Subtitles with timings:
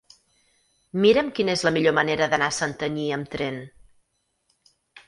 [1.03, 3.65] Mira'm quina és la millor manera d'anar a Santanyí amb tren.